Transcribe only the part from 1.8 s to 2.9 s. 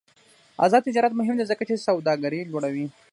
سوداګري لوړوي.